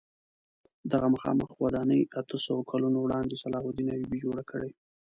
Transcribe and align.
دغه 0.91 1.07
مخامخ 1.15 1.49
ودانۍ 1.63 2.01
اتو 2.19 2.35
سوو 2.45 2.67
کلونو 2.71 2.97
وړاندې 3.01 3.41
صلاح 3.43 3.63
الدین 3.67 3.87
ایوبي 3.91 4.19
جوړه 4.25 4.43
کړې. 4.51 4.69